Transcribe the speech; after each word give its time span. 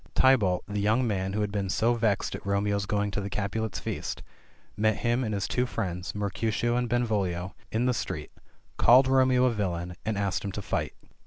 Tybalt, 0.15 0.63
the 0.67 0.81
young 0.81 1.05
man 1.05 1.33
who 1.33 1.41
had 1.41 1.51
been 1.51 1.69
so 1.69 1.93
vexed 1.93 2.33
at 2.33 2.43
Romeo's 2.43 2.87
going 2.87 3.11
to 3.11 3.21
the 3.21 3.29
Capulet's 3.29 3.77
feast, 3.77 4.23
met 4.75 4.97
him 4.97 5.23
and 5.23 5.31
his 5.31 5.47
two 5.47 5.67
friends, 5.67 6.15
Mercutio 6.15 6.75
and 6.75 6.89
Benvolio, 6.89 7.53
in 7.71 7.85
the 7.85 7.93
street, 7.93 8.31
called 8.77 9.07
Romeo 9.07 9.43
a 9.45 9.51
villain, 9.51 9.95
and 10.03 10.17
asked 10.17 10.43
him 10.43 10.51
to 10.53 10.61
fight. 10.63 10.95